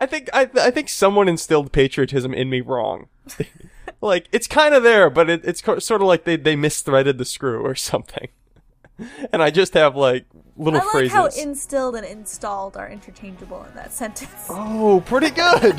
[0.00, 3.08] I think I I think someone instilled patriotism in me wrong.
[4.00, 7.26] like it's kind of there, but it, it's sort of like they they misthreaded the
[7.26, 8.28] screw or something.
[9.32, 10.24] and I just have like
[10.56, 11.12] little I like phrases.
[11.12, 14.46] how instilled and installed are interchangeable in that sentence.
[14.48, 15.76] oh, pretty good.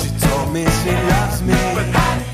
[0.00, 2.33] She told me she loves me.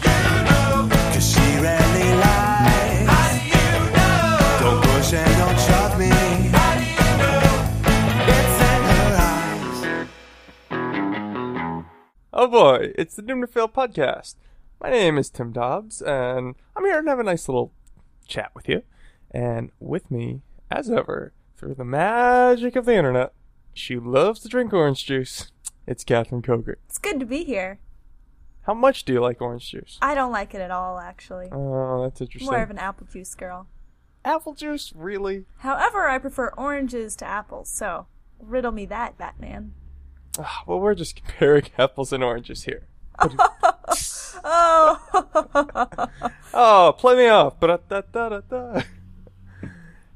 [12.32, 14.36] Oh boy, it's the Doom to Fail podcast.
[14.80, 17.72] My name is Tim Dobbs, and I'm here to have a nice little
[18.24, 18.84] chat with you.
[19.32, 23.32] And with me, as ever, through the magic of the internet,
[23.74, 25.50] she loves to drink orange juice.
[25.88, 26.78] It's Catherine Coker.
[26.86, 27.80] It's good to be here.
[28.62, 29.98] How much do you like orange juice?
[30.00, 31.48] I don't like it at all, actually.
[31.50, 32.48] Oh, that's interesting.
[32.48, 33.66] More of an apple juice girl.
[34.24, 35.46] Apple juice, really?
[35.58, 38.06] However, I prefer oranges to apples, so
[38.38, 39.72] riddle me that, Batman.
[40.66, 42.86] Well, we're just comparing apples and oranges here.
[44.44, 44.98] Oh!
[46.52, 47.54] Oh, play me off.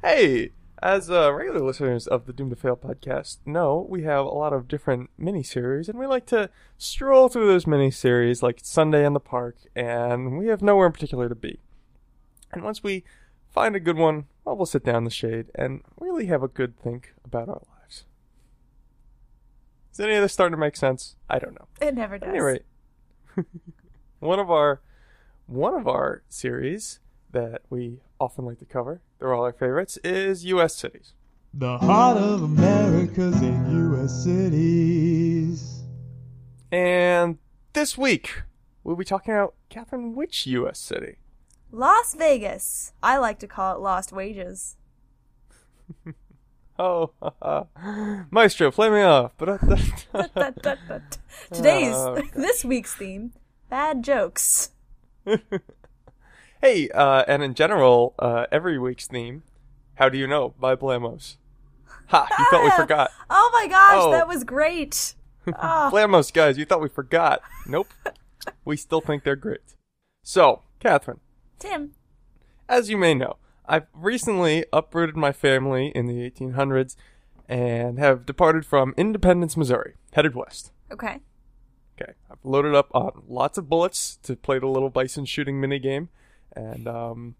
[0.03, 0.50] Hey,
[0.83, 4.53] as uh, regular listeners of the Doom to Fail podcast know, we have a lot
[4.53, 9.20] of different miniseries, and we like to stroll through those miniseries like Sunday in the
[9.20, 11.60] park, and we have nowhere in particular to be.
[12.53, 13.05] And once we
[13.50, 16.48] find a good one, well, we'll sit down in the shade and really have a
[16.48, 17.73] good think about our lives.
[19.95, 21.14] Is any of this starting to make sense?
[21.31, 21.69] I don't know.
[21.81, 22.28] it never does.
[22.28, 22.62] At any rate,
[24.19, 24.81] one of our
[25.47, 26.98] one of our series
[27.31, 30.75] that we often like to cover, they're all our favorites, is U.S.
[30.75, 31.12] cities.
[31.53, 34.25] The heart of America's in U.S.
[34.25, 35.83] cities.
[36.72, 37.39] And
[37.72, 38.42] this week
[38.83, 40.81] we'll be talking about Catherine, which U.S.
[40.81, 41.19] city?
[41.70, 42.92] Las Vegas.
[43.00, 44.77] I like to call it Lost Wages.
[46.78, 47.12] Oh,
[48.30, 49.33] Maestro, play me off.
[49.39, 50.06] Today's,
[51.94, 52.28] Oh, okay.
[52.34, 53.33] this week's theme,
[53.70, 54.70] bad jokes.
[56.60, 59.43] hey, uh, and in general, uh, every week's theme,
[59.94, 61.37] How Do You Know by Blamos.
[62.09, 63.10] Ha, you thought we forgot.
[63.31, 64.10] Oh my gosh, Oh.
[64.10, 65.15] that was great.
[65.47, 67.41] Oh, Blamos, guys, you thought we forgot.
[67.66, 67.88] Nope.
[68.65, 69.60] we still think they're great.
[70.22, 71.21] So, Catherine,
[71.59, 71.93] Tim,
[72.69, 76.97] as you may know, I've recently uprooted my family in the 1800s
[77.48, 80.72] and have departed from Independence, Missouri, headed west.
[80.92, 81.20] okay.
[82.00, 86.08] Okay, I've loaded up on lots of bullets to play the little bison shooting minigame,
[86.56, 87.36] and um,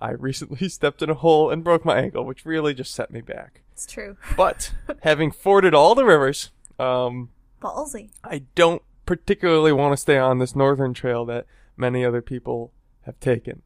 [0.00, 3.20] I recently stepped in a hole and broke my ankle, which really just set me
[3.20, 3.62] back.
[3.72, 4.16] It's true.
[4.36, 4.72] But
[5.02, 6.50] having forded all the rivers,
[6.80, 7.30] um,
[7.60, 8.10] Ballsy.
[8.24, 11.46] I don't particularly want to stay on this northern trail that
[11.76, 12.72] many other people
[13.02, 13.62] have taken.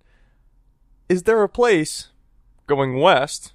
[1.09, 2.09] Is there a place
[2.67, 3.53] going west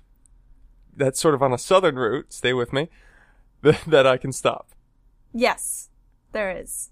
[0.95, 2.89] that's sort of on a southern route, stay with me,
[3.61, 4.69] that, that I can stop?
[5.33, 5.89] Yes,
[6.31, 6.91] there is.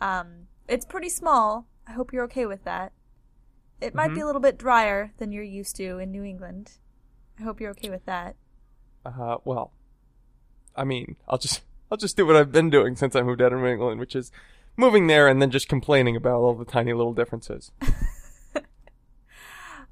[0.00, 1.66] Um, it's pretty small.
[1.86, 2.92] I hope you're okay with that.
[3.80, 4.14] It might Mm-hmm.
[4.14, 6.72] be a little bit drier than you're used to in New England.
[7.38, 8.36] I hope you're okay with that.
[9.04, 9.72] Uh, well,
[10.76, 13.52] I mean, I'll just, I'll just do what I've been doing since I moved out
[13.52, 14.30] of New England, which is
[14.76, 17.72] moving there and then just complaining about all the tiny little differences.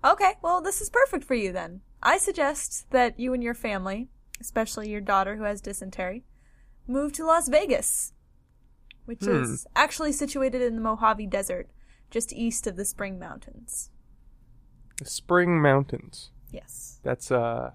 [0.04, 1.80] Okay, well, this is perfect for you then.
[2.02, 4.08] I suggest that you and your family,
[4.40, 6.24] especially your daughter who has dysentery,
[6.86, 8.12] move to Las Vegas,
[9.04, 9.42] which Hmm.
[9.42, 11.68] is actually situated in the Mojave Desert,
[12.10, 13.90] just east of the Spring Mountains.
[14.98, 16.30] The Spring Mountains.
[16.50, 17.00] Yes.
[17.02, 17.72] That's, uh,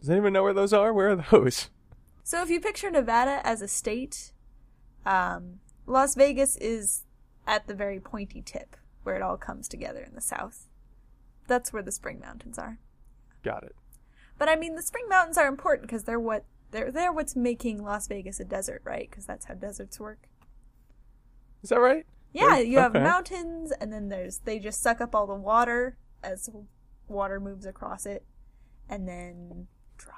[0.00, 0.92] does anyone know where those are?
[0.92, 1.70] Where are those?
[2.24, 4.32] So if you picture Nevada as a state,
[5.04, 7.04] um, Las Vegas is
[7.46, 10.68] at the very pointy tip where it all comes together in the south.
[11.46, 12.78] That's where the Spring Mountains are.
[13.42, 13.74] Got it.
[14.38, 17.82] But I mean, the Spring Mountains are important because they're what they're they're what's making
[17.82, 19.08] Las Vegas a desert, right?
[19.10, 20.28] Because that's how deserts work.
[21.62, 22.06] Is that right?
[22.32, 23.04] Yeah, you have okay.
[23.04, 26.48] mountains, and then there's they just suck up all the water as
[27.06, 28.24] water moves across it,
[28.88, 30.14] and then dry.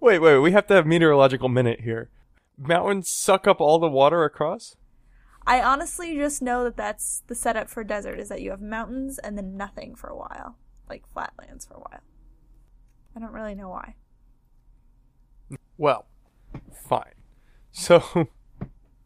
[0.00, 2.10] Wait, wait, we have to have meteorological minute here.
[2.58, 4.76] Mountains suck up all the water across?
[5.46, 9.18] I honestly just know that that's the setup for desert is that you have mountains
[9.18, 10.56] and then nothing for a while,
[10.88, 12.00] like flatlands for a while.
[13.14, 13.94] I don't really know why.
[15.78, 16.06] Well,
[16.72, 17.14] fine.
[17.70, 18.28] So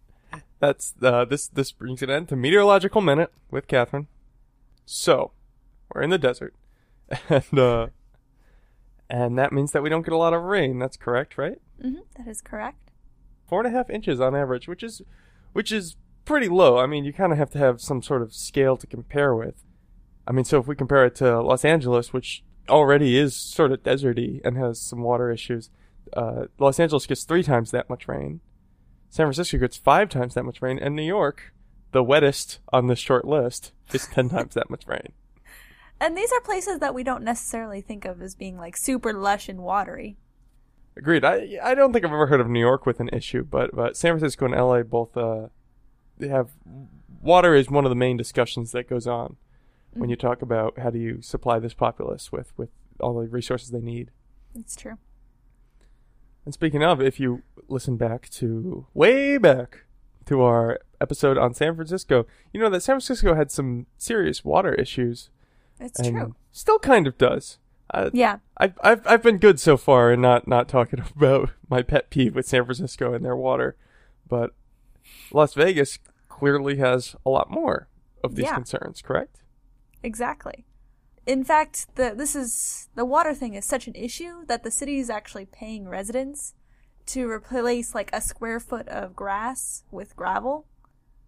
[0.61, 4.09] that's uh, this this brings an end to meteorological minute with Catherine.
[4.87, 5.33] So
[5.93, 6.55] we're in the desert,
[7.29, 7.89] and uh,
[9.09, 10.79] and that means that we don't get a lot of rain.
[10.79, 11.61] That's correct, right?
[11.81, 12.91] hmm that is correct.
[13.47, 15.03] Four and a half inches on average, which is
[15.53, 15.97] which is
[16.31, 16.79] pretty low.
[16.79, 19.65] I mean, you kind of have to have some sort of scale to compare with.
[20.27, 23.83] I mean, so if we compare it to Los Angeles, which already is sort of
[23.83, 25.71] deserty and has some water issues.
[26.13, 28.41] Uh, Los Angeles gets three times that much rain.
[29.09, 31.53] San Francisco gets five times that much rain, and New York,
[31.91, 35.13] the wettest on this short list, is ten times that much rain.
[36.01, 39.49] And these are places that we don't necessarily think of as being like super lush
[39.49, 40.17] and watery.
[40.97, 41.25] Agreed.
[41.25, 43.97] I I don't think I've ever heard of New York with an issue, but but
[43.97, 45.49] San Francisco and LA both uh
[46.21, 46.51] they have
[47.21, 49.37] water is one of the main discussions that goes on
[49.93, 52.71] when you talk about how do you supply this populace with with
[53.01, 54.11] all the resources they need.
[54.55, 54.99] It's true.
[56.45, 59.85] And speaking of, if you listen back to way back
[60.27, 64.75] to our episode on San Francisco, you know that San Francisco had some serious water
[64.75, 65.31] issues
[65.79, 66.35] It's true.
[66.53, 67.59] still kind of does.
[67.93, 68.39] Uh, Yeah.
[68.57, 72.35] I've, I've I've been good so far and not not talking about my pet peeve
[72.35, 73.77] with San Francisco and their water,
[74.29, 74.55] but
[75.33, 75.99] Las Vegas
[76.41, 77.89] clearly has a lot more
[78.25, 78.55] of these Yeah.
[78.55, 79.03] concerns.
[79.03, 79.43] Correct?
[80.03, 80.65] Exactly.
[81.27, 84.99] In fact, the this is the water thing is such an issue that the city
[84.99, 86.55] is actually paying residents
[87.07, 90.67] to replace like a square foot of grass with gravel.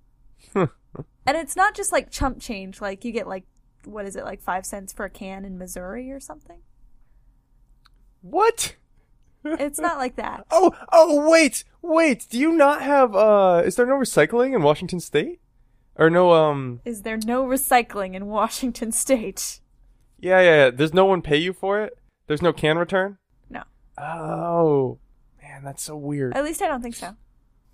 [0.55, 0.69] and
[1.26, 3.44] it's not just like chump change, like you get like
[3.85, 6.61] what is it, like five cents for a can in Missouri or something?
[8.23, 8.76] What?
[9.44, 10.47] It's not like that.
[10.50, 12.27] Oh oh wait wait.
[12.31, 13.62] Do you not have uh?
[13.65, 15.41] Is there no recycling in Washington State?
[15.97, 16.81] Or no um?
[16.85, 19.61] Is there no recycling in Washington state?
[20.19, 20.71] Yeah yeah yeah.
[20.71, 21.99] Does no one pay you for it?
[22.27, 23.19] There's no can return.
[23.50, 23.62] No.
[23.99, 24.99] Oh
[25.43, 26.35] man, that's so weird.
[26.37, 27.17] At least I don't think so.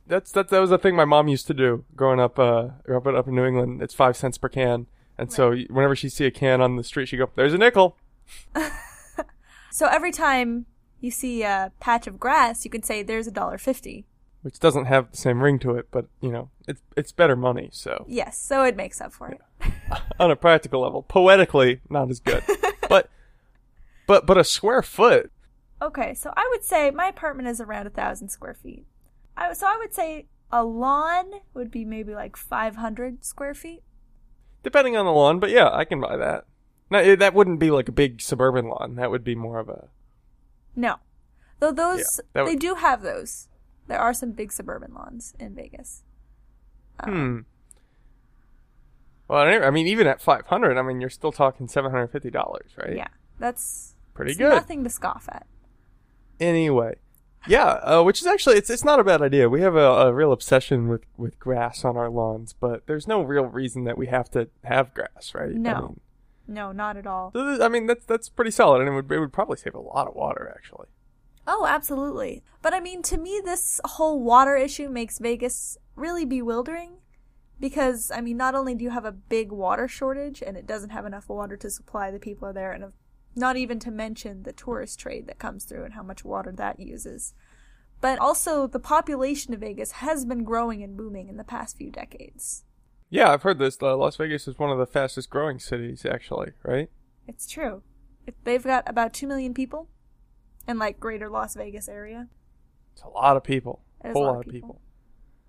[0.07, 0.49] That's that.
[0.49, 2.39] That was a thing my mom used to do growing up.
[2.39, 4.87] Uh, growing up in New England, it's five cents per can,
[5.19, 7.99] and so whenever she see a can on the street, she go, "There's a nickel."
[9.71, 10.67] So every time
[11.01, 14.07] you see a patch of grass, you can say there's a dollar fifty.
[14.43, 17.71] Which doesn't have the same ring to it, but you know, it's it's better money.
[17.73, 19.41] So Yes, so it makes up for it.
[20.21, 22.45] on a practical level, poetically, not as good,
[22.89, 23.11] but
[24.07, 25.31] but but a square foot.
[25.81, 28.85] Okay, so I would say my apartment is around a thousand square feet.
[29.37, 33.83] I, so I would say a lawn would be maybe like 500 square feet.
[34.63, 36.47] Depending on the lawn, but yeah, I can buy that.
[36.91, 38.97] No, eh, that wouldn't be like a big suburban lawn.
[38.97, 39.89] That would be more of a
[40.79, 40.97] No.
[41.61, 43.49] Though those, that they would- do have those.
[43.89, 46.03] There are some big suburban lawns in Vegas.
[47.03, 47.41] hmm.
[49.29, 52.09] Well, I I mean, even at five hundred, I mean, you're still talking seven hundred
[52.09, 52.97] fifty dollars, right?
[52.97, 53.09] Yeah,
[53.39, 54.51] that's Pretty it's good.
[54.51, 55.47] nothing to scoff at.
[56.41, 56.95] Anyway,
[57.47, 59.49] yeah, uh, which is actually it's it's not a bad idea.
[59.49, 63.21] We have a, a real obsession with with grass on our lawns, but there's no
[63.23, 65.51] real reason that we have to have grass, right?
[65.51, 65.81] I No.
[65.81, 66.01] mean,
[66.49, 67.31] No, not at all.
[67.35, 69.81] so I mean that's that's pretty solid, and it would it would probably save a
[69.81, 70.87] lot of water actually.
[71.47, 72.43] Oh, absolutely.
[72.61, 76.99] But I mean, to me, this whole water issue makes Vegas really bewildering.
[77.61, 80.91] Because, I mean, not only do you have a big water shortage and it doesn't
[80.91, 82.89] have enough water to supply the people there, and uh,
[83.35, 86.79] not even to mention the tourist trade that comes through and how much water that
[86.79, 87.35] uses,
[88.01, 91.91] but also the population of Vegas has been growing and booming in the past few
[91.91, 92.65] decades.
[93.11, 93.79] Yeah, I've heard this.
[93.81, 96.91] Uh, Las Vegas is one of the fastest growing cities, actually, right?
[97.27, 97.83] It's true.
[98.27, 99.89] It, they've got about 2 million people
[100.67, 102.29] in, like, greater Las Vegas area.
[102.93, 103.81] It's a lot of people.
[104.05, 104.69] Is whole a lot lot of of people.
[104.69, 104.81] people.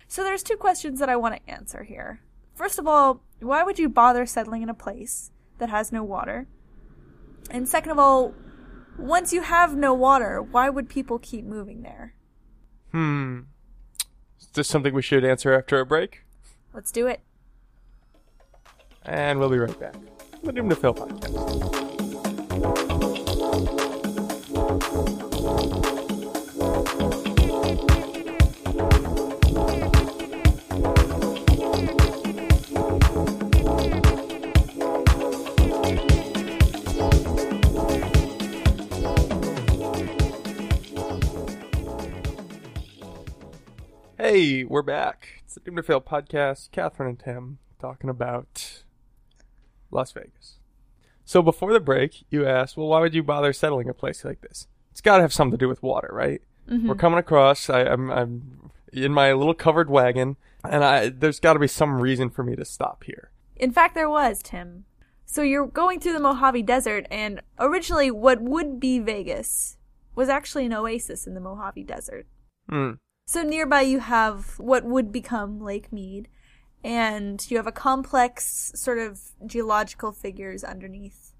[0.08, 2.22] So there's two questions that I want to answer here.
[2.54, 6.46] First of all, why would you bother settling in a place that has no water?
[7.50, 8.34] And second of all,
[8.98, 12.14] once you have no water, why would people keep moving there?
[12.92, 13.40] Hmm.
[14.40, 16.24] Is this something we should answer after a break?
[16.74, 17.20] Let's do it.
[19.02, 19.94] And we'll be right back.
[20.42, 21.80] The Doom to Fail podcast.
[44.18, 45.42] Hey, we're back.
[45.44, 46.70] It's the Doom to Fail podcast.
[46.70, 48.84] Catherine and Tim talking about
[49.90, 50.58] Las Vegas.
[51.24, 54.40] So before the break, you asked, well, why would you bother settling a place like
[54.40, 54.66] this?
[54.90, 56.42] It's got to have something to do with water, right?
[56.70, 57.68] We're coming across.
[57.68, 62.00] I, I'm, I'm in my little covered wagon, and I there's got to be some
[62.00, 63.30] reason for me to stop here.
[63.56, 64.84] In fact, there was, Tim.
[65.26, 69.78] So you're going through the Mojave Desert, and originally what would be Vegas
[70.14, 72.26] was actually an oasis in the Mojave Desert.
[72.68, 72.92] Hmm.
[73.26, 76.28] So nearby you have what would become Lake Mead,
[76.84, 81.32] and you have a complex sort of geological figures underneath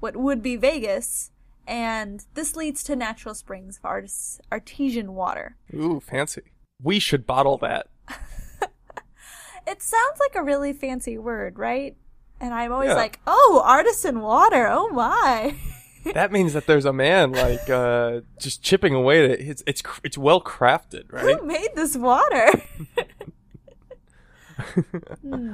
[0.00, 1.30] what would be Vegas,
[1.66, 5.56] and this leads to natural springs of artis- artesian water.
[5.74, 6.42] Ooh, fancy.
[6.82, 7.88] We should bottle that.
[9.66, 11.94] It sounds like a really fancy word, right?
[12.40, 12.94] And I'm always Yeah.
[12.94, 15.56] like, oh, artisan water, oh my.
[16.14, 19.40] that means that there's a man like uh, just chipping away at it.
[19.46, 21.36] It's it's it's well crafted, right?
[21.38, 22.62] Who made this water?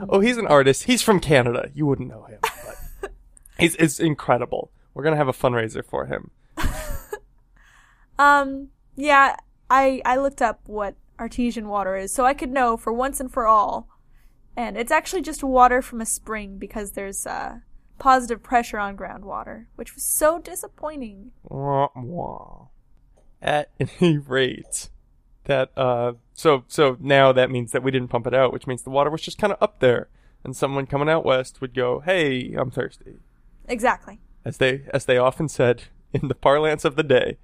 [0.09, 0.85] oh, he's an artist.
[0.85, 1.71] He's from Canada.
[1.75, 3.13] You wouldn't know him, but
[3.59, 4.71] he's it's incredible.
[4.93, 6.31] We're gonna have a fundraiser for him.
[8.19, 9.37] um, yeah,
[9.71, 13.33] I I looked up what artesian water is so I could know for once and
[13.33, 13.89] for all.
[14.57, 17.59] And it's actually just water from a spring because there's uh,
[17.99, 21.33] positive pressure on groundwater, which was so disappointing.
[23.43, 23.71] At
[24.01, 24.91] any rate,
[25.45, 28.83] that uh, so so now that means that we didn't pump it out, which means
[28.83, 30.09] the water was just kind of up there,
[30.43, 33.19] and someone coming out west would go, "Hey, I'm thirsty,"
[33.69, 34.21] Exactly.
[34.45, 37.39] as they as they often said in the parlance of the day.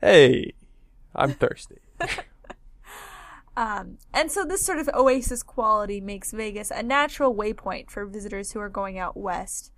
[0.00, 0.52] Hey,
[1.14, 1.78] I'm thirsty.
[3.56, 8.50] Um, and so this sort of oasis quality makes Vegas a natural waypoint for visitors
[8.50, 9.70] who are going out west,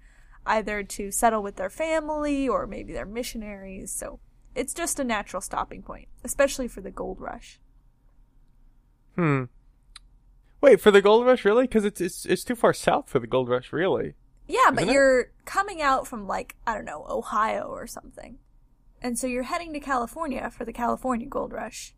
[0.47, 3.93] either to settle with their family or maybe they're missionaries.
[3.93, 4.19] So
[4.57, 7.61] it's just a natural stopping point, especially for the gold rush.
[9.15, 9.45] Hmm.
[10.61, 11.65] Wait for the gold rush, really?
[11.65, 14.15] Because it's it's it's too far south for the gold rush, really.
[14.49, 14.93] Yeah, but it?
[14.93, 18.39] you're coming out from like, I don't know, Ohio or something.
[19.03, 21.95] And so you're heading to California for the California gold rush.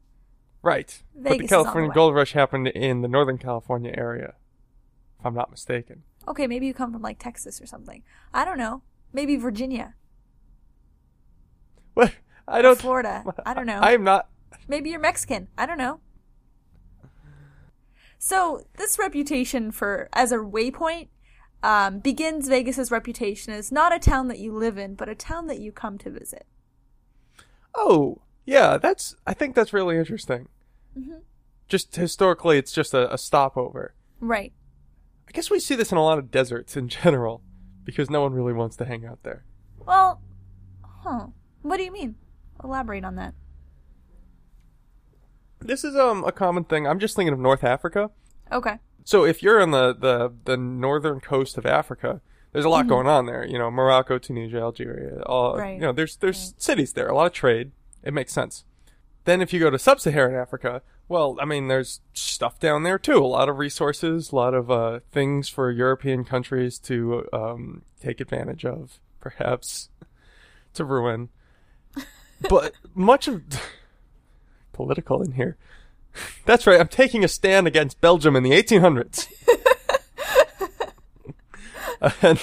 [0.62, 1.02] Right.
[1.14, 1.94] the Vegas on the California way.
[1.94, 4.34] gold rush happened in the Northern California area,
[5.20, 6.02] if I'm not mistaken.
[6.26, 8.02] Okay, maybe you come from like Texas or something.
[8.34, 8.82] I don't know.
[9.12, 9.94] Maybe Virginia.
[11.94, 12.12] What?
[12.48, 12.78] I don't.
[12.78, 13.24] Florida.
[13.44, 13.80] I don't know.
[13.80, 14.28] I am not.
[14.66, 15.48] Maybe you're Mexican.
[15.56, 16.00] I don't know.
[18.18, 21.08] So this reputation for as a waypoint
[21.62, 25.46] um, begins Vegas's reputation as not a town that you live in, but a town
[25.46, 26.46] that you come to visit.
[27.74, 28.78] Oh, yeah.
[28.78, 29.14] That's.
[29.26, 30.48] I think that's really interesting.
[30.98, 31.18] Mm-hmm.
[31.68, 33.94] Just historically, it's just a, a stopover.
[34.20, 34.52] Right.
[35.28, 37.42] I guess we see this in a lot of deserts in general,
[37.84, 39.44] because no one really wants to hang out there.
[39.86, 40.22] Well,
[40.82, 41.26] huh?
[41.60, 42.14] What do you mean?
[42.62, 43.34] Elaborate on that.
[45.60, 46.86] This is um a common thing.
[46.86, 48.10] I'm just thinking of North Africa.
[48.52, 48.78] Okay.
[49.04, 52.20] So if you're on the, the, the northern coast of Africa,
[52.52, 53.42] there's a lot going on there.
[53.44, 55.22] You know, Morocco, Tunisia, Algeria.
[55.22, 55.74] All Right.
[55.74, 57.72] you know, there's there's cities there, a lot of trade.
[58.02, 58.64] It makes sense.
[59.24, 63.18] Then if you go to sub-Saharan Africa, well, I mean, there's stuff down there too.
[63.22, 68.20] A lot of resources, a lot of uh, things for European countries to um, take
[68.20, 69.88] advantage of, perhaps
[70.74, 71.28] to ruin.
[72.48, 73.42] But much of
[74.72, 75.56] political in here.
[76.46, 76.80] That's right.
[76.80, 79.28] I'm taking a stand against Belgium in the 1800s.
[82.22, 82.40] and,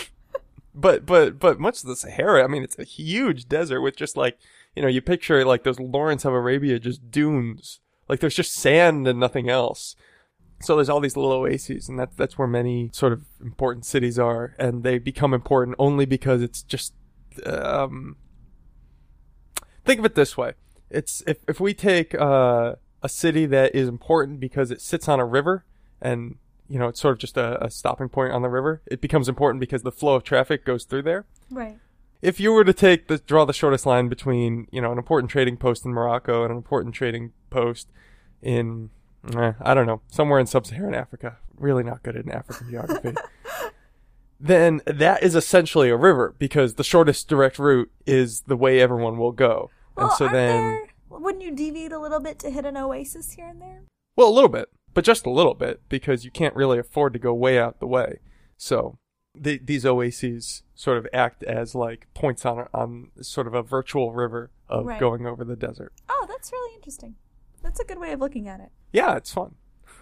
[0.73, 4.17] but but but much of the Sahara, I mean, it's a huge desert with just
[4.17, 4.37] like
[4.75, 7.79] you know, you picture like those Lawrence of Arabia, just dunes.
[8.09, 9.95] Like there's just sand and nothing else.
[10.61, 14.19] So there's all these little oases, and that's that's where many sort of important cities
[14.19, 16.93] are, and they become important only because it's just.
[17.45, 18.15] Um,
[19.85, 20.53] think of it this way:
[20.89, 25.19] it's if if we take uh, a city that is important because it sits on
[25.19, 25.63] a river,
[26.01, 26.37] and
[26.67, 29.29] you know it's sort of just a, a stopping point on the river, it becomes
[29.29, 31.77] important because the flow of traffic goes through there Right.
[32.21, 35.29] if you were to take the draw the shortest line between you know an important
[35.31, 37.87] trading post in Morocco and an important trading post
[38.41, 38.89] in
[39.35, 43.13] eh, I don't know somewhere in sub-Saharan Africa, really not good in African geography.
[44.39, 49.17] then that is essentially a river because the shortest direct route is the way everyone
[49.17, 49.69] will go.
[49.95, 50.61] Well, and so aren't then
[51.09, 53.83] there, wouldn't you deviate a little bit to hit an oasis here and there?
[54.15, 57.19] well a little bit, but just a little bit because you can't really afford to
[57.19, 58.19] go way out the way.
[58.57, 58.97] So
[59.37, 64.13] the, these oases sort of act as like points on on sort of a virtual
[64.13, 64.99] river of Right.
[64.99, 65.93] going over the desert.
[66.09, 67.15] Oh, that's really interesting.
[67.61, 68.69] That's a good way of looking at it.
[68.93, 69.55] Yeah, it's fun.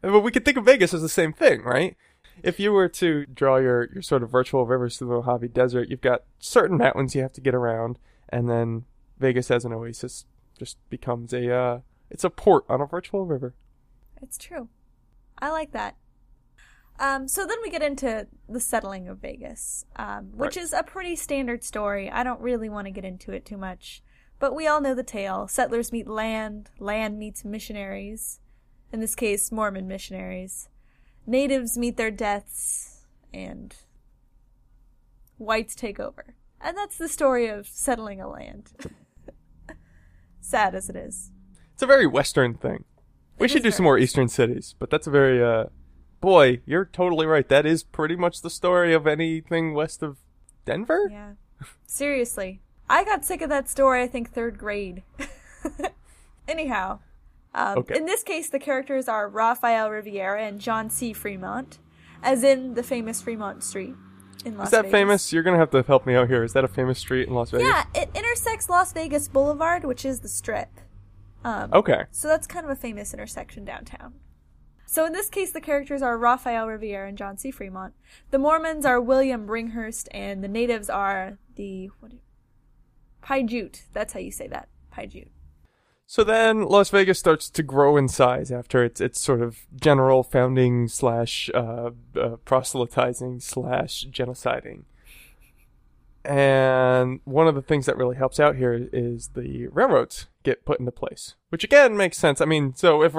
[0.00, 1.96] but we could think of Vegas as the same thing, right?
[2.42, 5.88] If you were to draw your, your sort of virtual rivers through the Mojave Desert,
[5.88, 7.98] you've got certain mountains you have to get around,
[8.28, 8.84] and then
[9.22, 10.26] Vegas as an oasis
[10.58, 13.54] just becomes a uh, it's a port on a virtual river.
[14.20, 14.68] It's true.
[15.38, 15.96] I like that.
[16.98, 20.62] Um, so then we get into the settling of Vegas, um, which Right.
[20.64, 22.10] is a pretty standard story.
[22.10, 24.02] I don't really want to get into it too much,
[24.38, 25.48] but we all know the tale.
[25.48, 28.40] Settlers meet land, land meets missionaries,
[28.92, 30.68] in this case, Mormon missionaries.
[31.26, 33.74] Natives meet their deaths, and
[35.38, 36.34] whites take over.
[36.60, 38.70] And that's the story of settling a land.
[40.52, 41.30] Sad as it is.
[41.72, 42.84] It's a very Western thing.
[43.38, 45.64] We It should do some more Eastern cities, but that's a very uh,
[46.20, 46.60] boy.
[46.66, 47.48] You're totally right.
[47.48, 50.18] That is pretty much the story of anything west of
[50.66, 51.08] Denver.
[51.10, 51.32] Yeah.
[51.86, 52.60] Seriously.
[52.86, 55.02] I got sick of that story, I think, third grade.
[56.46, 56.98] Anyhow,
[57.54, 57.96] um, Okay.
[57.96, 61.14] in this case, the characters are Raphael Riviera and John C.
[61.14, 61.78] Fremont,
[62.22, 63.94] as in the famous Fremont Street.
[64.44, 64.92] In Las Is that Vegas.
[64.92, 65.32] famous?
[65.32, 66.42] You're gonna have to help me out here.
[66.42, 67.66] Is that a famous street in Las Vegas?
[67.66, 70.68] Yeah, it intersects Las Vegas Boulevard, which is the strip.
[71.44, 72.04] Um, Okay.
[72.10, 74.14] So that's kind of a famous intersection downtown.
[74.86, 77.50] So in this case, the characters are Raphael Riviere and John C.
[77.50, 77.94] Fremont.
[78.30, 82.12] The Mormons are William Bringhurst, and the natives are the what?
[83.22, 83.82] Paiute.
[83.92, 84.68] That's how you say that.
[84.90, 85.30] Paiute.
[86.12, 90.22] So then Las Vegas starts to grow in size after its its sort of general
[90.22, 94.82] founding slash uh, uh, proselytizing slash genociding.
[96.22, 100.80] And one of the things that really helps out here is the railroads get put
[100.80, 102.42] into place, which again makes sense.
[102.42, 103.14] I mean, so if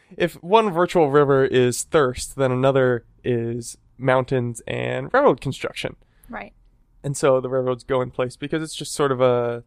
[0.16, 5.94] if one virtual river is thirst, then another is mountains and railroad construction.
[6.30, 6.54] Right.
[7.04, 9.62] And so the railroads go in place because it's just sort of a.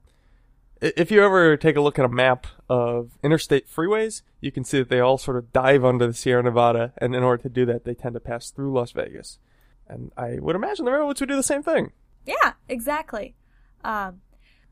[0.84, 4.80] If you ever take a look at a map of interstate freeways, you can see
[4.80, 7.66] that they all sort of dive under the Sierra Nevada, and in order to do
[7.68, 9.40] that, they tend to pass through Las Vegas.
[9.88, 11.94] And I would imagine the railroads would do the same thing.
[12.26, 13.34] Yeah, exactly.
[13.86, 14.20] Um,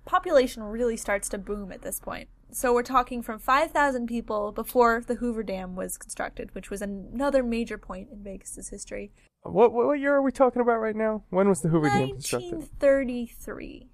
[0.04, 2.28] population really starts to boom at this point.
[2.52, 7.42] So we're talking from 5,000 people before the Hoover Dam was constructed, which was another
[7.42, 9.14] major point in Vegas's history.
[9.44, 11.24] What, what what year are we talking about right now?
[11.30, 12.52] When was the Hoover Dam constructed?
[12.52, 13.88] 1933.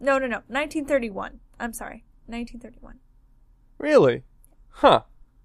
[0.00, 0.42] No, no, no.
[0.48, 1.40] 1931.
[1.60, 2.04] I'm sorry.
[2.26, 2.98] 1931.
[3.78, 4.24] Really?
[4.70, 5.02] Huh.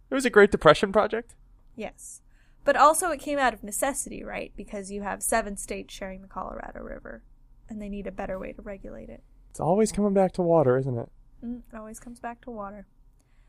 [0.10, 1.36] It was a Great Depression project.
[1.76, 2.22] Yes.
[2.64, 4.52] But also it came out of necessity, right?
[4.56, 7.24] Because you have seven states sharing the Colorado River,
[7.70, 9.24] and they need a better way to regulate it.
[9.52, 11.10] It's always coming back to water, isn't it?
[11.44, 12.88] Mm, it always comes back to water.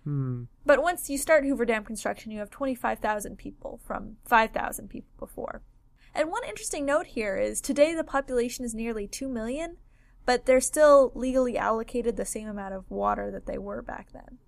[0.04, 0.44] Hmm.
[0.64, 5.62] But once you start Hoover Dam construction, you have 25,000 people from 5,000 people before.
[6.14, 9.78] And one interesting note here is today the population is nearly 2 million,
[10.26, 14.38] but they're still legally allocated the same amount of water that they were back then.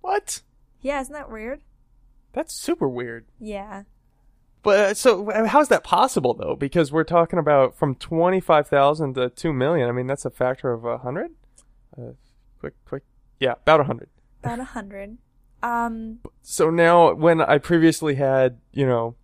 [0.00, 0.40] What?
[0.80, 1.60] Yeah, isn't that weird?
[2.32, 3.26] That's super weird.
[3.38, 3.82] Yeah.
[4.62, 6.54] But uh, so how's that possible though?
[6.54, 9.88] Because we're talking about from twenty five thousand to two million.
[9.88, 11.32] I mean, that's a factor of a hundred.
[11.96, 12.12] Uh,
[12.58, 13.02] quick, quick,
[13.38, 14.08] yeah, about a hundred.
[14.42, 15.18] About a 100.
[15.62, 19.16] Um, So now, when I previously had, you know,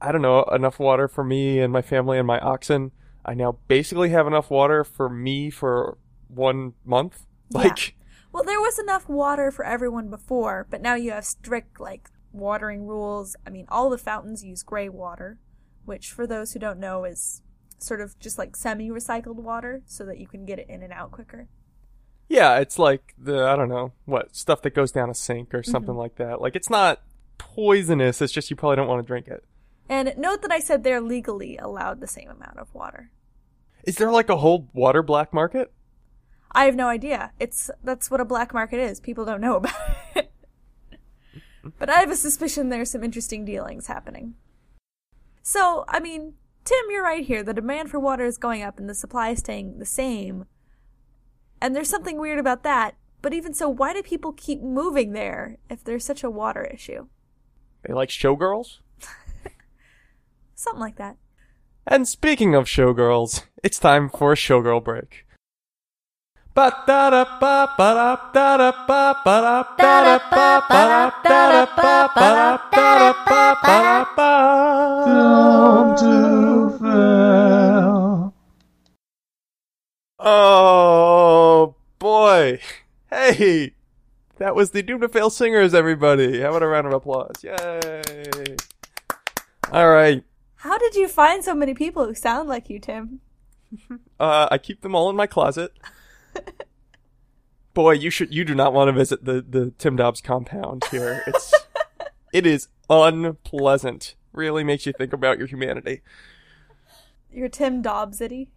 [0.00, 2.90] I don't know, enough water for me and my family and my oxen,
[3.26, 7.26] I now basically have enough water for me for one month.
[7.50, 7.58] Yeah.
[7.62, 7.96] Like,
[8.32, 12.86] well, there was enough water for everyone before, but now you have strict, like, watering
[12.86, 13.36] rules.
[13.46, 15.38] I mean, all the fountains use gray water,
[15.84, 17.42] which, for those who don't know, is
[17.78, 20.92] sort of just like semi recycled water so that you can get it in and
[20.92, 21.48] out quicker.
[22.28, 25.60] yeah, it's like the I don't know what stuff that goes down a sink or
[25.60, 25.70] mm-hmm.
[25.70, 26.40] something like that.
[26.40, 27.02] Like, it's not
[27.38, 28.20] poisonous.
[28.20, 29.44] It's just you probably don't want to drink it.
[29.88, 33.10] And note that I said they're legally allowed the same amount of water.
[33.84, 35.72] Is there like a whole water black market?
[36.52, 37.32] I have no idea.
[37.38, 38.98] It's that's what a black market is.
[38.98, 39.74] People don't know about
[40.14, 40.32] it.
[41.78, 44.34] but I have a suspicion there's some interesting dealings happening.
[45.42, 47.44] So, I mean, Tim, you're right here.
[47.44, 50.46] The demand for water is going up and the supply is staying the same.
[51.60, 52.96] And there's something weird about that.
[53.22, 57.06] But even so, why do people keep moving there if there's such a water issue?
[57.82, 58.78] They like showgirls?
[60.66, 61.16] Something like that.
[61.86, 65.24] And speaking of showgirls, it's time for a showgirl break.
[66.56, 66.72] Come
[75.96, 78.34] to fail.
[80.18, 82.58] Oh boy.
[83.10, 83.74] Hey.
[84.38, 86.40] That was the Doom to Fail singers, everybody.
[86.40, 87.44] How about a round of applause?
[87.44, 88.56] Yay.
[89.70, 90.24] All right.
[90.66, 93.20] How did you find so many people who sound like you, Tim?
[94.18, 95.72] Uh, I keep them all in my closet.
[97.74, 101.22] Boy, you should you do not want to visit the the Tim Dobbs compound here.
[101.26, 101.54] It's
[102.32, 104.16] it is unpleasant.
[104.32, 106.02] Really makes you think about your humanity.
[107.32, 108.48] You're Tim Dobbsity.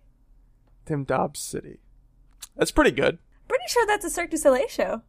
[0.86, 1.80] Tim Dobbs City.
[2.56, 3.20] That's pretty good.
[3.48, 5.04] Pretty sure that's a Cirque du Soleil show.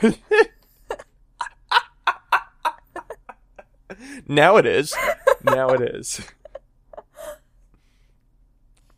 [4.26, 4.94] Now it is.
[5.44, 6.20] Now it is.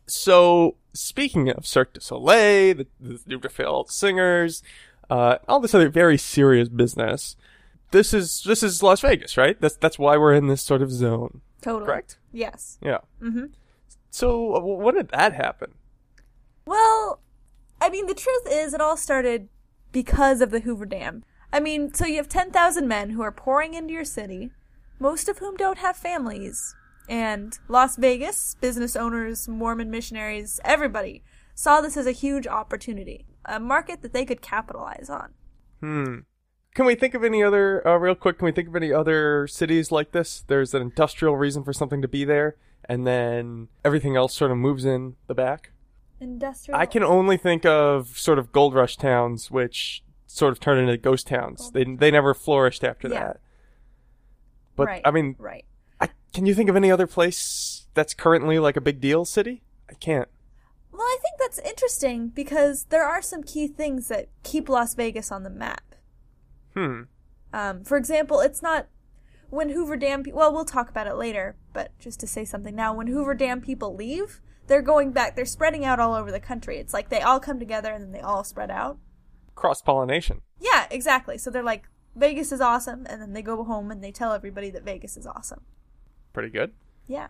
[0.07, 4.63] So, speaking of Cirque du Soleil, the, the Duke de singers,
[5.09, 7.35] uh, all this other very serious business,
[7.91, 9.59] this is this is Las Vegas, right?
[9.59, 11.85] That's that's why we're in this sort of zone, Totally.
[11.85, 12.17] correct?
[12.31, 12.77] Yes.
[12.81, 12.99] Yeah.
[13.21, 13.47] Mm-hmm.
[14.09, 15.73] So, uh, when did that happen?
[16.65, 17.19] Well,
[17.81, 19.49] I mean, the truth is, it all started
[19.91, 21.23] because of the Hoover Dam.
[21.51, 24.51] I mean, so you have 10,000 men who are pouring into your city,
[24.99, 26.75] most of whom don't have families.
[27.09, 31.23] And Las Vegas, business owners, Mormon missionaries, everybody
[31.55, 35.33] saw this as a huge opportunity, a market that they could capitalize on.
[35.79, 36.15] Hmm.
[36.75, 39.47] Can we think of any other, uh, real quick, can we think of any other
[39.47, 40.43] cities like this?
[40.47, 42.55] There's an industrial reason for something to be there,
[42.85, 45.71] and then everything else sort of moves in the back.
[46.19, 46.79] Industrial.
[46.79, 50.97] I can only think of sort of gold rush towns, which sort of turned into
[50.97, 51.71] ghost towns.
[51.71, 53.19] They they never flourished after Yeah.
[53.19, 53.39] that.
[54.77, 55.01] But right.
[55.03, 55.65] I mean, right.
[55.99, 59.63] I, can you think of any other place that's currently like a big deal city?
[59.89, 60.29] I can't.
[60.93, 65.31] Well, I think that's interesting because there are some key things that keep Las Vegas
[65.31, 65.95] on the map.
[66.73, 67.01] Hmm.
[67.51, 68.87] Um, for example, it's not
[69.49, 70.23] when Hoover Dam.
[70.23, 73.33] Pe- well, we'll talk about it later, but just to say something now, when Hoover
[73.33, 75.35] Dam people leave, they're going back.
[75.35, 76.77] They're spreading out all over the country.
[76.77, 78.97] It's like they all come together and then they all spread out.
[79.55, 80.41] Cross pollination.
[80.59, 81.37] Yeah, exactly.
[81.37, 84.69] So they're like, Vegas is awesome, and then they go home and they tell everybody
[84.71, 85.61] that Vegas is awesome.
[86.33, 86.73] Pretty good.
[87.07, 87.27] Yeah.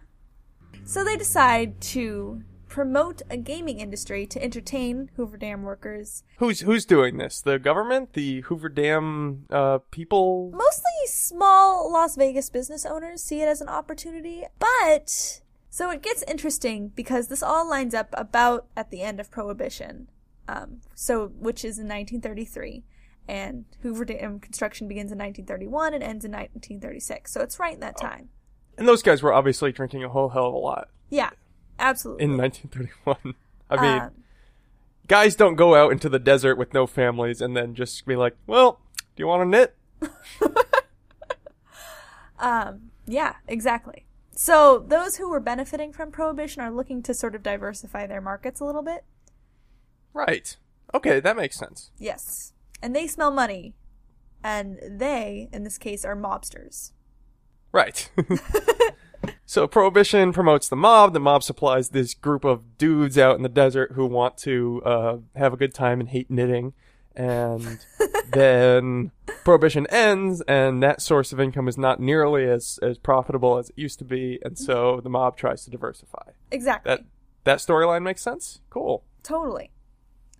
[0.83, 6.85] So they decide to promote a gaming industry to entertain Hoover Dam workers, Who's who's
[6.85, 7.41] doing this?
[7.41, 8.13] The government?
[8.13, 10.51] The Hoover Dam uh, people?
[10.51, 16.23] mostly small Las Vegas business owners see it as an opportunity, but so it gets
[16.27, 20.09] interesting because this all lines up about at the end of Prohibition,
[20.47, 22.83] um, so which is in 1933,
[23.27, 27.31] and Hoover Dam construction begins in 1931 and ends in 1936.
[27.31, 28.29] So it's right in that time.
[28.77, 31.31] And those guys were obviously drinking a whole hell of a lot Yeah,
[31.79, 32.25] absolutely.
[32.25, 33.35] in 1931.
[33.69, 34.11] I mean, Um,
[35.07, 38.35] guys don't go out into the desert with no families and then just be like,
[38.45, 38.79] "Well,
[39.15, 39.75] do you want to knit?"
[42.39, 44.05] Um, yeah, exactly.
[44.31, 48.59] So those who were benefiting from prohibition are looking to sort of diversify their markets
[48.59, 49.03] a little bit.
[50.13, 50.55] Right.
[50.93, 51.89] Okay, that makes sense.
[51.97, 52.53] Yes.
[52.81, 53.73] And they smell money.
[54.43, 56.91] And they, in this case, are mobsters.
[57.71, 58.09] Right.
[59.45, 61.13] so prohibition promotes the mob.
[61.13, 65.17] The mob supplies this group of dudes out in the desert who want to uh,
[65.35, 66.73] have a good time and hate knitting.
[67.15, 67.83] And
[68.31, 69.11] then
[69.43, 73.77] prohibition ends, and that source of income is not nearly as, as profitable as it
[73.77, 74.39] used to be.
[74.43, 76.31] And so the mob tries to diversify.
[76.51, 76.91] Exactly.
[76.91, 77.05] That
[77.43, 78.59] that storyline makes sense.
[78.69, 79.03] Cool.
[79.23, 79.71] totally.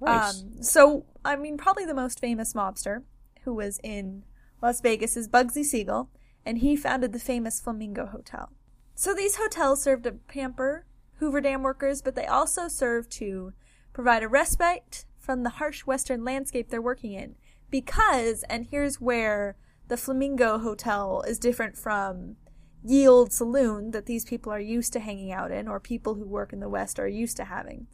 [0.02, 0.42] Nice.
[0.42, 3.04] Um, so, I mean, probably the most famous mobster
[3.44, 4.24] who was in
[4.62, 6.10] Las Vegas is Bugsy Siegel,
[6.46, 8.54] and he founded the famous Flamingo Hotel.
[8.96, 10.86] So these hotels served to pamper
[11.20, 13.52] Hoover Dam workers, but they also serve to
[13.92, 17.36] provide a respite from the harsh western landscape they're working in.
[17.70, 19.58] Because, and here's where
[19.90, 22.38] the Flamingo Hotel is different from
[22.86, 26.54] Yield Saloon that these people are used to hanging out in, or people who work
[26.54, 27.88] in the West are used to having.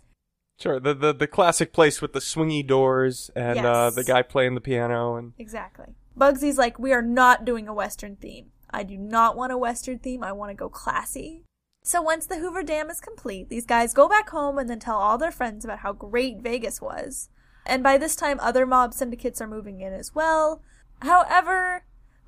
[0.60, 0.80] Sure.
[0.80, 4.62] The, the the classic place with the swingy doors and uh, the guy playing the
[4.62, 5.96] piano and Exactly.
[6.18, 8.52] Bugsy's like, we are not doing a Western theme.
[8.70, 10.24] I do not want a Western theme.
[10.24, 11.44] I want to go classy.
[11.84, 14.98] So once the Hoover Dam is complete, these guys go back home and then tell
[14.98, 17.30] all their friends about how great Vegas was.
[17.66, 20.62] And by this time, other mob syndicates are moving in as well.
[21.02, 21.84] However,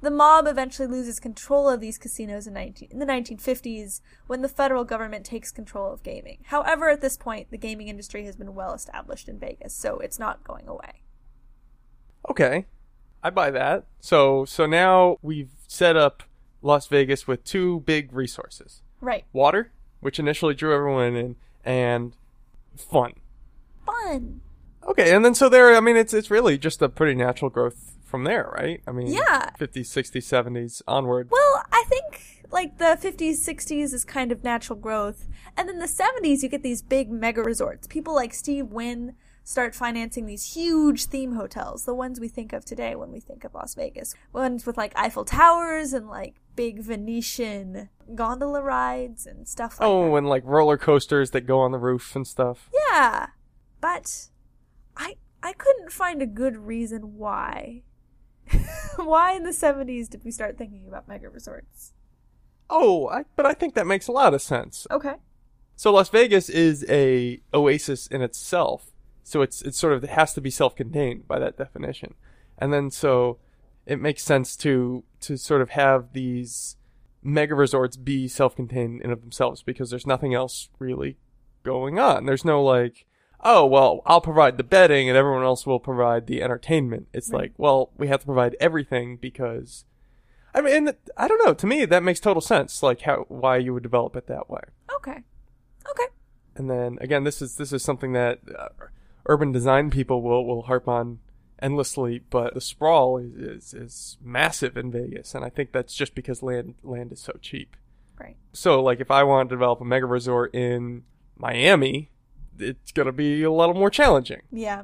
[0.05, 4.47] the mob eventually loses control of these casinos in, 19, in the 1950s when the
[4.47, 6.37] federal government takes control of gaming.
[6.45, 10.19] However, at this point, the gaming industry has been well established in Vegas, so it's
[10.19, 11.01] not going away.
[12.29, 12.65] Okay,
[13.23, 13.85] I buy that.
[13.99, 16.23] So so now we've set up
[16.61, 19.25] Las Vegas with two big resources: Right.
[19.33, 22.15] water, which initially drew everyone in, and
[22.75, 23.13] fun.
[23.85, 24.41] Fun.
[24.87, 27.94] Okay, and then so there, I mean, it's it's really just a pretty natural growth
[28.15, 28.81] from there, right?
[28.87, 29.49] I mean, Yeah.
[29.59, 31.27] 50s, 60s, 70s onward.
[31.29, 35.27] Well, I think like the 50s, 60s is kind of natural growth.
[35.57, 37.87] And then the 70s, you get these big mega resorts.
[37.87, 42.63] People like Steve Wynn start financing these huge theme hotels, the ones we think of
[42.63, 44.15] today when we think of Las Vegas.
[44.31, 50.11] Ones with like Eiffel Towers and like big Venetian gondola rides and stuff like oh,
[50.11, 50.17] that.
[50.19, 52.69] and like roller coasters that go on the roof and stuff.
[52.89, 53.27] Yeah.
[53.81, 54.29] But
[54.95, 57.83] I I couldn't find a good reason why.
[58.97, 61.93] why in the 70s did we start thinking about mega resorts?
[62.69, 64.87] Oh, I, but I think that makes a lot of sense.
[64.89, 65.15] Okay.
[65.75, 68.91] So Las Vegas is a oasis in itself.
[69.23, 72.13] So it's it's sort of it has to be self-contained by that definition.
[72.57, 73.39] And then so
[73.85, 76.77] it makes sense to to sort of have these
[77.25, 81.17] mega resorts be self-contained in of themselves because there's nothing else really
[81.63, 82.25] going on.
[82.25, 83.05] There's no like,
[83.43, 87.07] oh well, I'll provide the bedding and everyone else will provide the entertainment.
[87.13, 87.41] It's Right.
[87.43, 89.85] like, well, we have to provide everything because
[90.53, 91.53] I mean, I don't know.
[91.53, 92.81] To me, that makes total sense.
[92.81, 94.61] Like how why you would develop it that way.
[94.97, 95.23] Okay.
[95.89, 96.07] Okay.
[96.55, 98.69] And then again, this is this is something that uh,
[99.25, 101.19] urban design people will will harp on
[101.61, 102.19] endlessly.
[102.29, 106.41] But the sprawl is, is is massive in Vegas, and I think that's just because
[106.41, 107.75] land land is so cheap.
[108.17, 108.37] Right.
[108.53, 111.03] So like, if I want to develop a mega resort in
[111.37, 112.11] Miami,
[112.59, 114.41] it's gonna be a little more challenging.
[114.51, 114.83] Yeah.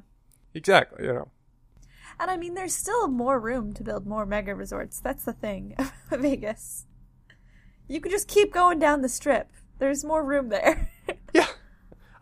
[0.54, 1.06] Exactly.
[1.06, 1.28] You know.
[2.20, 5.00] And I mean, there's still more room to build more mega resorts.
[5.00, 5.76] That's the thing.
[6.12, 6.86] Vegas.
[7.88, 9.50] You can just keep going down the strip.
[9.80, 10.90] There's more room there.
[11.34, 11.48] Yeah.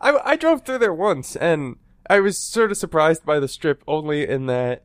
[0.00, 1.76] I, I drove through there once and
[2.08, 4.84] I was sort of surprised by the strip only in that,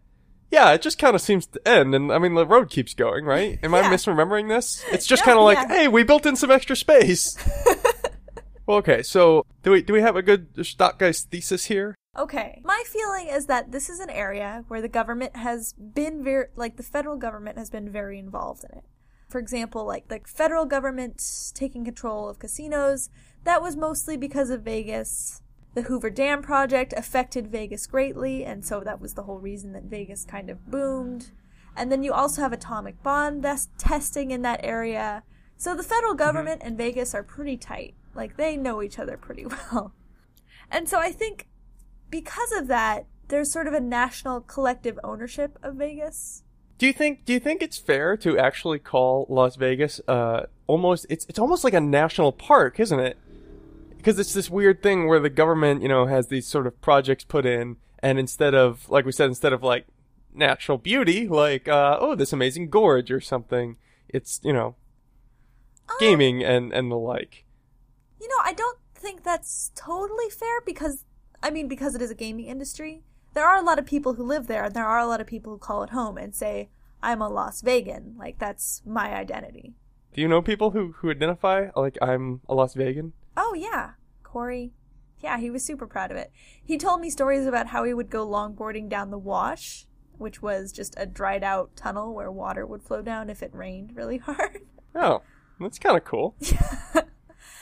[0.52, 1.96] yeah, it just kind of seems to end.
[1.96, 3.58] And I mean, the road keeps going, right?
[3.64, 4.84] Am I misremembering this?
[4.92, 5.68] It's just No, kind of like, yeah.
[5.76, 7.36] hey, we built in some extra space.
[8.66, 11.96] well, okay, so do we, do we have a good Stockgeist thesis here?
[12.18, 12.62] Okay.
[12.64, 16.78] My feeling is that this is an area where the government has been very, like,
[16.78, 18.86] the federal government has been very involved in it.
[19.28, 21.22] For example, like, the federal government
[21.54, 23.10] taking control of casinos,
[23.44, 25.42] that was mostly because of Vegas.
[25.74, 29.84] The Hoover Dam project affected Vegas greatly, and so that was the whole reason that
[29.84, 31.32] Vegas kind of boomed.
[31.76, 33.44] And then you also have atomic bomb
[33.78, 35.24] testing in that area.
[35.58, 36.20] So the federal mm-hmm.
[36.20, 37.94] government and Vegas are pretty tight.
[38.16, 39.94] Like, they know each other pretty well.
[40.72, 41.48] And so I think
[42.10, 46.44] because of that, there's sort of a national collective ownership of Vegas.
[46.78, 51.06] Do you think do you think it's fair to actually call Las Vegas uh almost
[51.10, 53.18] it's it's almost like a national park, isn't it?
[53.98, 57.24] Because it's this weird thing where the government, you know, has these sort of projects
[57.24, 59.86] put in and instead of like we said instead of like
[60.34, 63.78] natural beauty, like uh oh, this amazing gorge or something,
[64.10, 64.76] it's, you know,
[66.00, 67.45] gaming and and the like.
[68.26, 71.06] You know, I don't think that's totally fair because,
[71.44, 73.04] I mean, because it is a gaming industry,
[73.36, 75.28] there are a lot of people who live there, and there are a lot of
[75.28, 76.70] people who call it home and say,
[77.04, 78.16] I'm a Las Vegan.
[78.18, 79.76] Like, that's my identity.
[80.12, 83.14] Do you know people who who identify like I'm a Las Vegan?
[83.38, 83.92] Oh, yeah.
[84.24, 84.74] Corey.
[85.20, 86.32] Yeah, he was super proud of it.
[86.64, 89.86] He told me stories about how he would go longboarding down the wash,
[90.18, 93.96] which was just a dried out tunnel where water would flow down if it rained
[93.96, 94.62] really hard.
[94.96, 95.22] Oh,
[95.60, 96.36] that's kind of cool.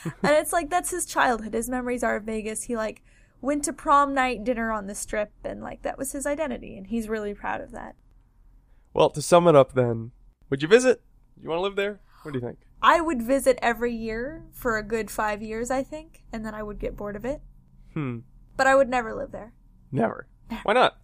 [0.23, 1.53] and it's like that's his childhood.
[1.53, 2.63] His memories are of Vegas.
[2.63, 3.03] He like
[3.41, 6.87] went to prom night dinner on the strip and like that was his identity and
[6.87, 7.95] he's really proud of that.
[8.93, 10.11] Well, to sum it up then,
[10.49, 11.01] would you visit?
[11.41, 11.99] You want to live there?
[12.21, 12.59] What do you think?
[12.81, 16.63] I would visit every year for a good 5 years, I think, and then I
[16.63, 17.41] would get bored of it.
[17.93, 18.19] Hmm.
[18.55, 19.53] But I would never live there.
[19.91, 20.27] Never.
[20.63, 20.97] Why not?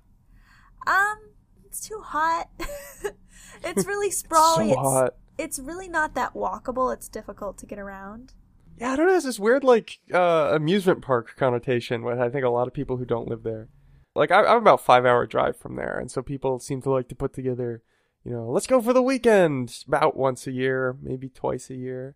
[0.86, 1.18] Um,
[1.66, 2.50] it's too hot.
[3.64, 4.70] it's really sprawly.
[4.70, 5.16] so hot.
[5.38, 6.94] It's really not that walkable.
[6.94, 8.34] It's difficult to get around.
[8.80, 9.16] Yeah, I don't know.
[9.16, 12.98] It's this weird, like, uh, amusement park connotation with I think a lot of people
[12.98, 13.68] who don't live there.
[14.16, 17.10] Like, I, I'm about five hour drive from there, and so people seem to like
[17.10, 17.84] to put together,
[18.24, 22.16] you know, let's go for the weekend about once a year, maybe twice a year.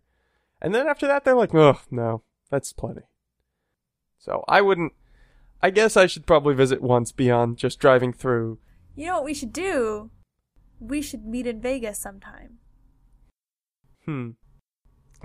[0.62, 3.02] And then after that, they're like, oh, no, that's plenty.
[4.18, 4.94] So I wouldn't,
[5.62, 8.58] I guess I should probably visit once beyond just driving through.
[8.96, 10.10] You know what we should do?
[10.80, 12.58] We should meet in Vegas sometime.
[14.06, 14.30] Hmm.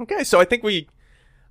[0.01, 0.89] Okay, so I think we,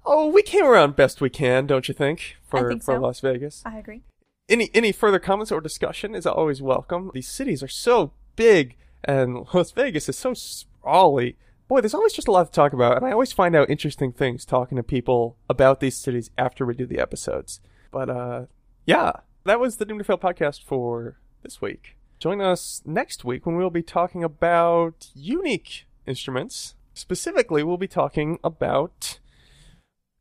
[0.09, 2.37] oh, we came around best we can, don't you think?
[2.43, 3.01] For, think for so.
[3.01, 3.63] Las Vegas.
[3.65, 4.03] I agree.
[4.49, 7.11] any any further comments or discussion is always welcome.
[7.13, 11.37] These cities are so big, and Las Vegas is so sprawly.
[11.69, 14.11] Boy, there's always just a lot to talk about, and I always find out interesting
[14.11, 17.61] things talking to people about these cities after we do the episodes.
[17.93, 18.47] But uh,
[18.87, 19.13] yeah,
[19.45, 21.97] that was the Doom to Fail podcast for this week.
[22.19, 26.75] Join us next week when we'll be talking about unique instruments.
[26.95, 29.21] Specifically, we'll be talking about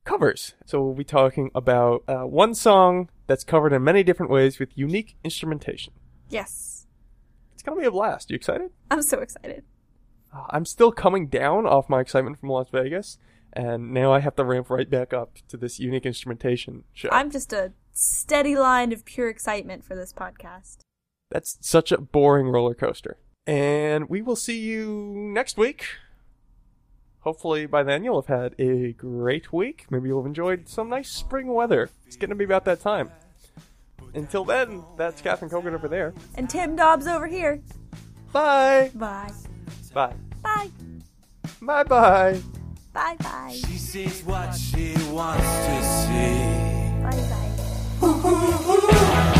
[0.08, 0.56] covers.
[0.66, 4.70] So we'll be talking about uh, one song that's covered in many different ways with
[4.76, 5.94] unique instrumentation.
[6.30, 6.88] Yes.
[7.54, 8.30] It's gonna be a blast.
[8.32, 8.72] You excited?
[8.90, 9.64] I'm so excited.
[10.34, 13.18] Uh, I'm still coming down off my excitement from Las Vegas,
[13.52, 17.10] and now I have to ramp right back up to this unique instrumentation show.
[17.12, 20.78] I'm just a steady line of pure excitement for this podcast.
[21.30, 23.18] That's such a boring roller coaster.
[23.46, 25.86] And we will see you next week.
[27.28, 29.86] Hopefully by then you'll have had a great week.
[29.90, 31.90] Maybe you'll have enjoyed some nice spring weather.
[32.06, 33.12] It's getting to be about that time.
[34.14, 36.14] Until then, that's Catherine Kogan over there.
[36.36, 37.62] And Tim Dobbs over here.
[38.32, 38.92] Bye.
[38.96, 39.34] Bye.
[39.94, 40.14] Bye.
[40.42, 40.70] Bye.
[41.62, 42.40] Bye bye.
[42.94, 43.52] Bye bye.
[43.54, 46.40] She sees what she wants to see.
[47.04, 47.28] Bye
[48.00, 49.34] bye.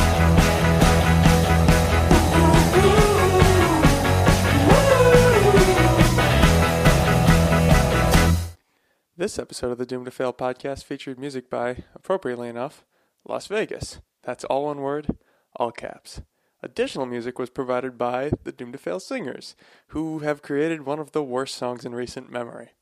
[9.20, 12.86] This episode of the Doom to Fail podcast featured music by, appropriately enough,
[13.28, 14.00] Las Vegas.
[14.22, 15.18] That's all one word,
[15.56, 16.22] all caps.
[16.62, 19.56] Additional music was provided by the Doom to Fail singers,
[19.88, 22.74] who have created one of the worst songs in recent memory.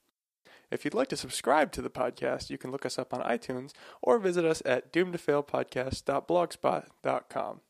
[0.69, 3.71] If you'd like to subscribe to the podcast, you can look us up on iTunes
[4.01, 7.61] or visit us at doomtofailpodcast.blogspot.com.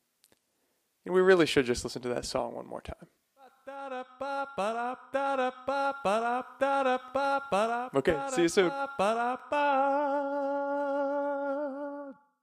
[1.04, 3.06] And we really should just listen to that song one more time.
[7.94, 8.70] Okay, see you soon.